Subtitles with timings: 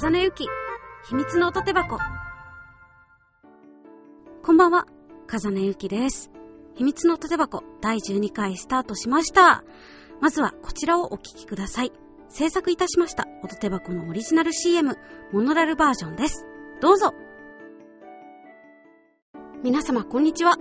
[0.00, 0.46] 風根ゆき、
[1.08, 1.98] 秘密の音手箱。
[4.44, 4.86] こんばんは、
[5.26, 6.30] 風根ゆきです。
[6.76, 9.64] 秘密の音手箱第12回スタートしました。
[10.20, 11.90] まずはこちらをお聞きください。
[12.28, 14.96] 制作いたしました音手箱のオリジナル CM、
[15.32, 16.46] モノラルバージョンです。
[16.80, 17.12] どうぞ
[19.64, 20.58] 皆様こんにちは、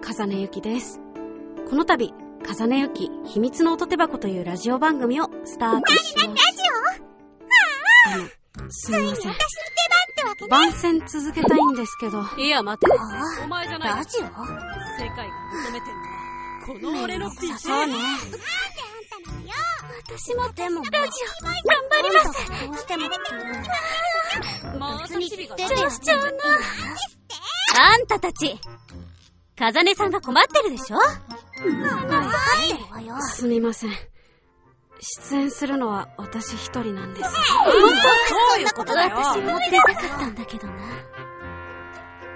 [0.00, 0.98] 風根ゆきです。
[1.68, 6.28] この度、風根ゆき秘密の音手箱というラジオ番組をスタートします。
[8.14, 8.37] あの、
[8.70, 9.34] すみません。
[10.48, 12.22] 番宣続けたいんですけど。
[12.36, 12.86] いや、待て。
[12.92, 13.96] あお前じゃない。
[13.96, 14.22] ラジオ？
[14.22, 16.16] 世界が求めてるのは、
[16.66, 17.30] この俺の。
[17.30, 17.36] そ
[17.82, 17.94] うね。
[20.06, 21.08] 私もでも、ラジ
[21.42, 21.54] オ、頑
[21.90, 22.36] 張ります。
[22.66, 23.08] どうしても、
[25.56, 26.26] 出てしちゃうな
[27.76, 28.58] あんたたち、
[29.56, 30.96] 風音さんが困ってるでしょ？
[30.96, 31.04] わ
[33.00, 33.20] よ。
[33.22, 33.90] すみません。
[35.00, 37.30] 出演するのは私一人なんです。
[37.30, 39.16] そういうことだよ。
[39.16, 40.74] 私も出たかったんだけどな。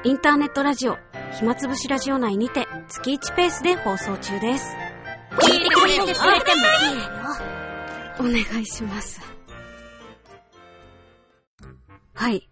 [0.04, 0.96] インターネットラジオ、
[1.38, 4.74] 暇つぶしラジオ内にて月1ペースで放送中です。
[5.40, 8.42] 聞いてくれてくれてもいい。
[8.42, 9.20] お願いします。
[12.14, 12.48] はい。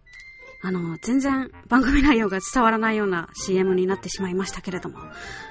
[0.63, 4.99] あの、全然番組内容が伝わらないような CM になってしまいましたけれども、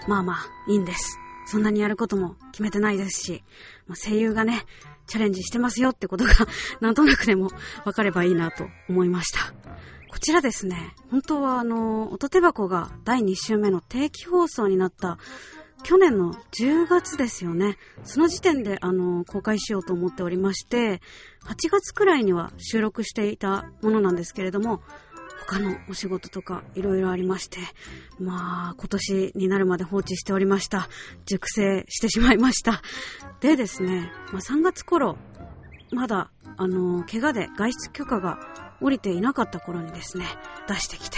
[0.08, 0.36] まあまあ、
[0.68, 1.19] いいんです。
[1.46, 3.44] そんなにやることも決めてないですし、
[3.86, 4.64] まあ、声優がね、
[5.06, 6.30] チャレンジしてますよってことが、
[6.80, 7.50] なんとなくでも
[7.84, 9.52] 分かればいいなと思いました。
[10.08, 15.18] こちらですね、本当はあの、音手箱が第2週目の定期放送になった
[15.82, 17.76] 去年の10月ですよね。
[18.04, 21.00] その時点で、あの、公開しようと思っておりまして、
[21.46, 24.82] 8月くらいには収録していたものなんですけれども、
[25.46, 27.58] 他のお仕事とかいろいろありまして、
[28.18, 30.88] まあ、今年になるまで放置しておりました。
[31.26, 32.82] 熟成してしまいました。
[33.40, 35.16] でですね、まあ、3月頃、
[35.92, 38.38] まだ、あの、怪我で外出許可が
[38.80, 40.26] 下りていなかった頃にですね、
[40.68, 41.16] 出してきて、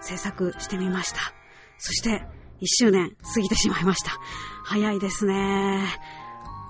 [0.00, 1.20] 制作してみました。
[1.78, 2.26] そして、
[2.60, 4.12] 1周年過ぎてしまいました。
[4.64, 5.84] 早いですね。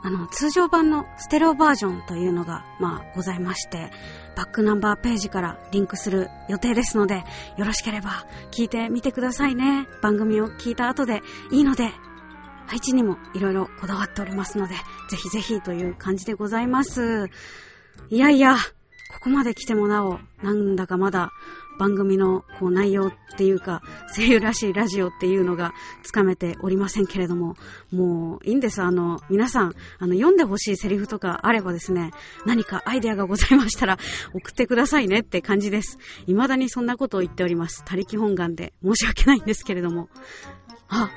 [0.03, 3.91] あの、通常版のステレオバージョンというのが、まあ、ございまして、
[4.37, 7.25] バックナンバーページからリンクする予定ですので、
[7.57, 9.87] よろしければ聞いてみてくださいね。
[10.03, 11.91] 番組を聞いた後でいいので、
[12.67, 14.75] 配置にもいろいろこだわっておりますので、
[15.11, 17.29] ぜひぜひという感じでございます。
[18.09, 18.57] いやいや、
[19.13, 21.33] ここまで来てもなお、なんだかまだ
[21.79, 23.83] 番組のこう内容っていうか、
[24.15, 27.57] 声優らしいラジオっていうのがつかめておりませんけれども、
[27.91, 28.83] もういいんです。
[28.83, 32.13] あの、皆さん、あの、読んでほしいセリフとかあればですね、
[32.47, 33.99] 何かアイデアがございましたら
[34.35, 35.99] 送ってくださいねって感じです。
[36.27, 37.85] 未だにそんなことを言っております。
[37.85, 40.09] 他力本願で申し訳ないんですけれども。
[40.89, 41.11] あ、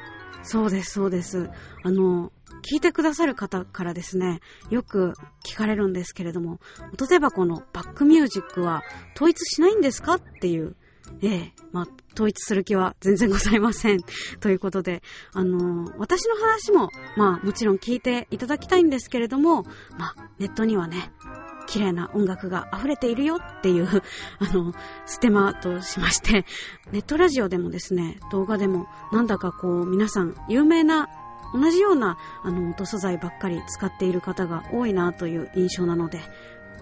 [0.43, 1.49] そうです、そうです。
[1.83, 4.39] あの、聞いてくださる方からですね、
[4.69, 6.59] よく聞かれるんですけれども、
[6.93, 8.83] 音手箱のバックミュージックは
[9.15, 10.75] 統一しないんですかっていう、
[11.21, 13.99] ええ、まあ、統一する気は全然ございません。
[14.41, 19.63] ということで、あの私の話も、まあ、もちろん聞いていただきたいんですけれども、
[19.97, 21.11] まあ、ネットにはね、
[21.65, 23.87] 綺麗な音楽が溢れているよっていう、
[24.39, 24.73] あの、
[25.05, 26.45] ステマとしまして、
[26.91, 31.04] ネットラジオでもですね、動画でも、なんだかこう、皆さん、有名な、
[31.55, 36.19] 同じような、あの、音素材ばっかり使っている方が多いなという印象なので、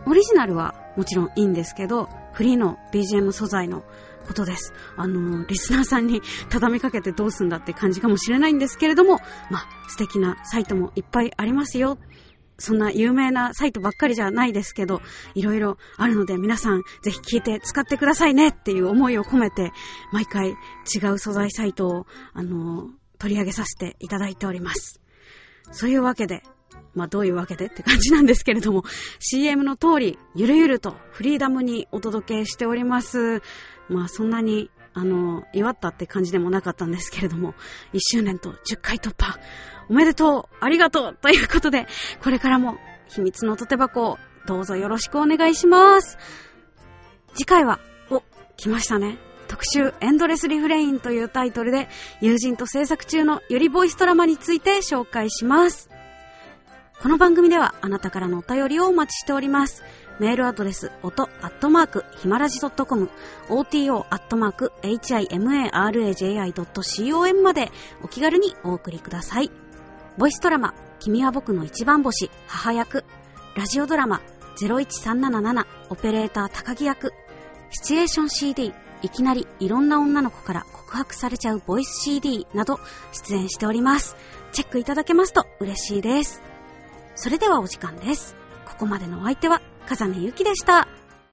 [0.06, 3.84] オリジナルはもちろんいいんですけど、フリーの BGM 素材の
[4.28, 4.73] ことです。
[4.97, 9.19] あの、リスナーさんに畳みかけてどうすんだって感じかもしれないんですけれども、
[9.50, 11.97] まあ、素敵なサイトもいっぱいありますよ。
[12.57, 15.01] そんな有名なサイトばっかりじゃないですけど、
[15.34, 19.72] いろいろあるので皆さんぜひ聞いて使ってくださいねっていう思いを込めて、
[20.11, 22.90] 毎回違う素材サイトを、あの、
[23.23, 25.00] 取り上げさせていただいております。
[25.72, 26.44] そういうわけで、
[26.94, 28.84] まあどういうわけでって感じなんですけれども、
[29.19, 33.41] CM の通り、ゆるゆるとフリーダムにお届けしております。
[33.88, 37.53] まあそんなに、あの、祝ったって感じでもなかったんですけれども、
[37.94, 39.40] 1周年と10回突破、
[39.88, 41.88] おめでとうありがとうということで、
[42.22, 42.75] これからも
[43.07, 46.17] 秘密のとて箱をどうぞよろしくお願いします。
[47.35, 47.79] 次回は、
[48.11, 48.22] お、
[48.58, 49.17] 来ましたね。
[49.53, 51.88] 特集エンドレスリフレインというタイトルで
[52.22, 55.91] 友人と制作中のゆりボイスドラマについて紹介します。
[57.03, 59.84] この番組ではあなたからのお便りをお待ちしております。
[60.20, 63.11] メールアドレス、音、アットマーク、ひまらじ .com、
[63.47, 67.72] oto、アットマーク、himaraji.com まで
[68.02, 69.52] お気軽にお送りください。
[70.17, 73.06] ボイスドラマ、君は僕の一番星、母役、
[73.56, 74.20] ラジオドラマ、
[74.59, 77.14] 01377、オペレーター高木役、
[77.70, 78.73] シチュエーション CD、
[79.03, 82.79] いきなりいろんな女の子から告白されちゃうボイス CD など
[83.11, 84.16] 出演しております。
[84.53, 86.41] チェックいただけますと嬉しいです。
[87.16, 88.35] それではお時間です。
[88.66, 90.88] ここまでのお相手は、風音ゆきでした。